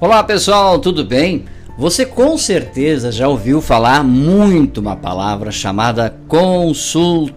[0.00, 1.44] Olá pessoal, tudo bem?
[1.76, 7.36] Você com certeza já ouviu falar muito uma palavra chamada consultoria.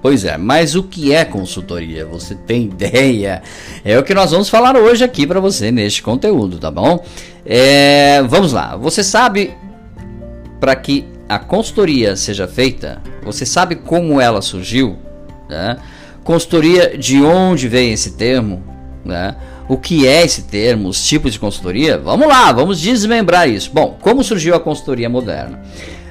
[0.00, 2.06] Pois é, mas o que é consultoria?
[2.06, 3.42] Você tem ideia?
[3.84, 7.04] É o que nós vamos falar hoje aqui para você neste conteúdo, tá bom?
[7.44, 8.76] É, vamos lá.
[8.76, 9.52] Você sabe
[10.60, 13.02] para que a consultoria seja feita?
[13.24, 14.96] Você sabe como ela surgiu?
[15.50, 15.78] Né?
[16.22, 18.62] Consultoria, de onde vem esse termo?
[19.04, 19.34] Né?
[19.68, 21.96] O que é esse termo, os tipos de consultoria?
[21.96, 23.70] Vamos lá, vamos desmembrar isso.
[23.72, 25.62] Bom, como surgiu a consultoria moderna?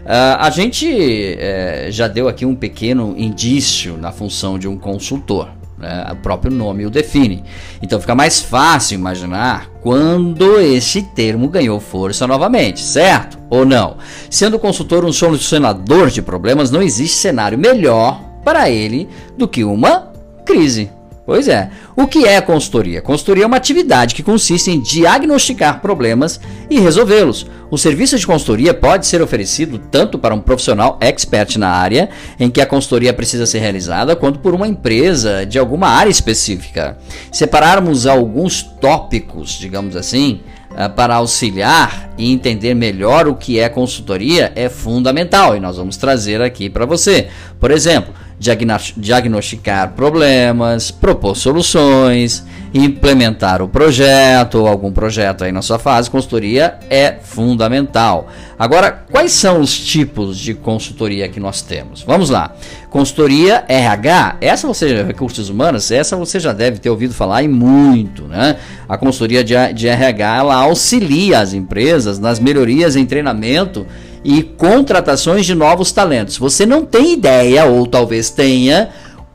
[0.04, 5.50] Uh, a gente eh, já deu aqui um pequeno indício na função de um consultor.
[5.78, 6.08] Né?
[6.12, 7.44] O próprio nome o define.
[7.82, 13.38] Então fica mais fácil imaginar quando esse termo ganhou força novamente, certo?
[13.50, 13.98] Ou não?
[14.30, 19.64] Sendo o consultor um solucionador de problemas, não existe cenário melhor para ele do que
[19.64, 20.12] uma
[20.46, 20.90] crise.
[21.26, 21.70] Pois é.
[21.96, 23.02] O que é consultoria?
[23.02, 26.40] Consultoria é uma atividade que consiste em diagnosticar problemas
[26.70, 27.48] e resolvê-los.
[27.72, 32.50] O serviço de consultoria pode ser oferecido tanto para um profissional expert na área em
[32.50, 36.98] que a consultoria precisa ser realizada, quanto por uma empresa de alguma área específica.
[37.32, 40.42] Separarmos alguns tópicos, digamos assim,
[40.76, 45.98] eh, para auxiliar e entender melhor o que é consultoria é fundamental e nós vamos
[45.98, 47.30] trazer aqui para você.
[47.60, 55.78] Por exemplo, diagnosticar problemas, propor soluções, implementar o projeto ou algum projeto aí na sua
[55.78, 58.28] fase, consultoria é fundamental.
[58.58, 62.02] Agora, quais são os tipos de consultoria que nós temos?
[62.02, 62.56] Vamos lá.
[62.90, 68.24] Consultoria RH, essa você, recursos humanos, essa você já deve ter ouvido falar e muito,
[68.24, 68.58] né?
[68.88, 73.86] A consultoria de, de RH, ela auxilia as empresas nas melhorias em treinamento
[74.24, 76.38] e contratações de novos talentos.
[76.38, 78.90] Você não tem ideia, ou talvez tenha,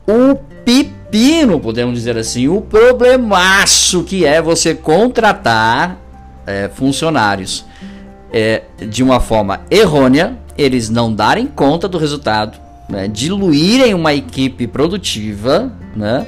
[0.07, 5.97] o pepino, podemos dizer assim, o problemaço que é você contratar
[6.45, 7.65] é, funcionários
[8.31, 12.57] é, de uma forma errônea, eles não darem conta do resultado,
[12.89, 16.25] né, diluírem uma equipe produtiva, né,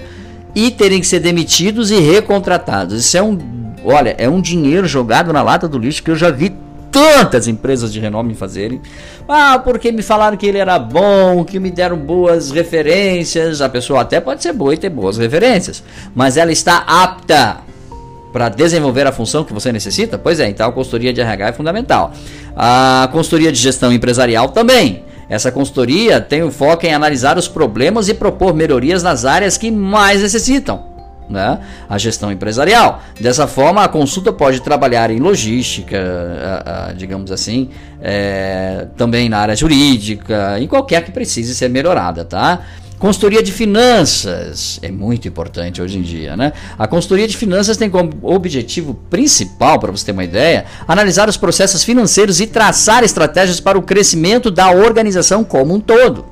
[0.54, 3.06] e terem que ser demitidos e recontratados.
[3.06, 3.38] Isso é um,
[3.84, 6.54] olha, é um dinheiro jogado na lata do lixo que eu já vi
[6.92, 8.82] tantas empresas de renome fazerem.
[9.28, 13.62] Ah, porque me falaram que ele era bom, que me deram boas referências.
[13.62, 17.60] A pessoa até pode ser boa e ter boas referências, mas ela está apta
[18.34, 20.18] para desenvolver a função que você necessita?
[20.18, 22.14] Pois é, então a consultoria de RH é fundamental.
[22.56, 25.04] A consultoria de gestão empresarial também.
[25.30, 29.72] Essa consultoria tem o foco em analisar os problemas e propor melhorias nas áreas que
[29.72, 30.91] mais necessitam
[31.32, 31.60] né,
[31.90, 33.02] a gestão empresarial.
[33.20, 35.98] Dessa forma, a consulta pode trabalhar em logística,
[36.96, 37.70] digamos assim,
[38.02, 42.62] é, também na área jurídica, em qualquer que precise ser melhorada, tá?
[43.02, 46.54] Consultoria de finanças é muito importante hoje em dia, né?
[46.78, 51.36] A consultoria de finanças tem como objetivo principal, para você ter uma ideia, analisar os
[51.36, 56.31] processos financeiros e traçar estratégias para o crescimento da organização como um todo.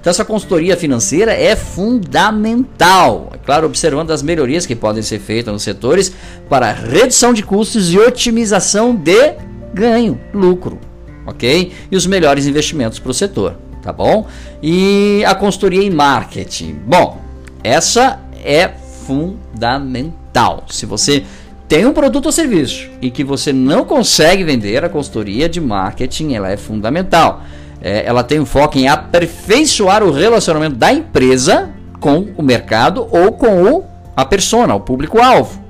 [0.00, 5.52] Então essa consultoria financeira é fundamental, é claro, observando as melhorias que podem ser feitas
[5.52, 6.12] nos setores
[6.48, 9.34] para redução de custos e otimização de
[9.72, 10.78] ganho, lucro,
[11.26, 11.72] ok?
[11.90, 14.26] E os melhores investimentos para o setor, tá bom?
[14.62, 17.20] E a consultoria em marketing, bom,
[17.62, 18.68] essa é
[19.06, 20.64] fundamental.
[20.70, 21.24] Se você
[21.68, 26.32] tem um produto ou serviço e que você não consegue vender, a consultoria de marketing
[26.34, 27.42] ela é fundamental
[27.80, 33.32] é, ela tem um foco em aperfeiçoar o relacionamento da empresa com o mercado ou
[33.32, 33.84] com o,
[34.16, 35.60] a persona, o público-alvo,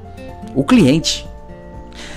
[0.54, 1.26] o cliente.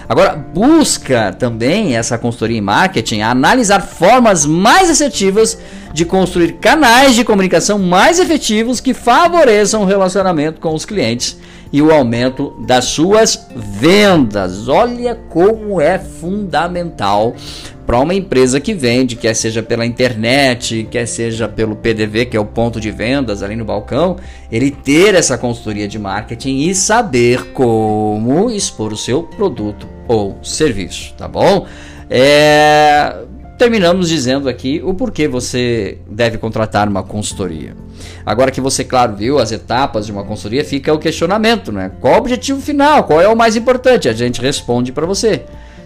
[0.07, 5.57] Agora, busca também essa consultoria em marketing analisar formas mais assertivas
[5.93, 11.37] de construir canais de comunicação mais efetivos que favoreçam o relacionamento com os clientes
[11.71, 14.67] e o aumento das suas vendas.
[14.67, 17.35] Olha como é fundamental
[17.85, 22.39] para uma empresa que vende, quer seja pela internet, quer seja pelo PDV, que é
[22.39, 24.17] o ponto de vendas ali no balcão,
[24.51, 31.13] ele ter essa consultoria de marketing e saber como expor o seu produto ou serviço,
[31.17, 31.65] tá bom?
[32.09, 33.25] É...
[33.57, 37.75] Terminamos dizendo aqui o porquê você deve contratar uma consultoria.
[38.25, 41.91] Agora que você, claro, viu as etapas de uma consultoria, fica o questionamento, né?
[41.99, 43.03] Qual o objetivo final?
[43.03, 44.07] Qual é o mais importante?
[44.07, 45.43] A gente responde para você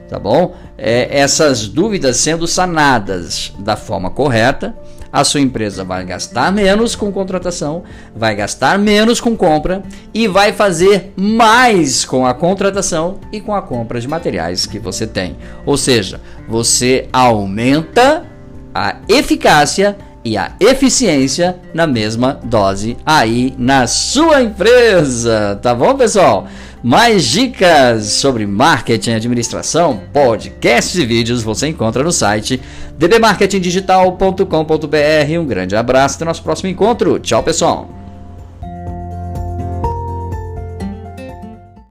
[0.08, 0.56] tá bom?
[0.78, 4.76] É, essas dúvidas sendo sanadas da forma correta,
[5.12, 7.84] a sua empresa vai gastar menos com contratação,
[8.14, 9.82] vai gastar menos com compra
[10.14, 15.08] e vai fazer mais com a contratação e com a compra de materiais que você
[15.08, 15.38] tem.
[15.66, 16.20] Ou seja,
[16.50, 18.26] você aumenta
[18.74, 26.48] a eficácia e a eficiência na mesma dose aí na sua empresa, tá bom, pessoal?
[26.82, 32.60] Mais dicas sobre marketing administração, podcasts e vídeos você encontra no site
[32.98, 35.40] dbmarketingdigital.com.br.
[35.40, 37.20] Um grande abraço até nosso próximo encontro.
[37.20, 38.05] Tchau, pessoal.